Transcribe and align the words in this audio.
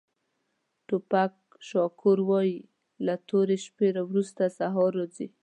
ټوپاک 0.87 1.33
شاکور 1.69 2.19
وایي 2.29 2.55
له 3.05 3.15
تورې 3.29 3.57
شپې 3.65 3.89
وروسته 4.09 4.43
سهار 4.57 4.91
راځي. 4.99 5.27